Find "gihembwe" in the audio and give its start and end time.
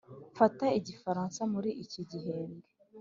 2.09-2.63